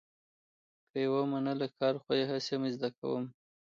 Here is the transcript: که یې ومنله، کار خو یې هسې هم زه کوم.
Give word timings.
که 0.89 0.97
یې 1.03 1.07
ومنله، 1.13 1.67
کار 1.79 1.95
خو 2.03 2.11
یې 2.19 2.25
هسې 2.31 2.51
هم 2.57 2.63
زه 2.79 2.87
کوم. 2.97 3.25